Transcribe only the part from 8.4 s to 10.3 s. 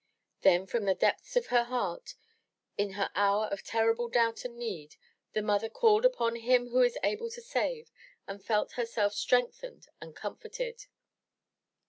felt herself strengthened and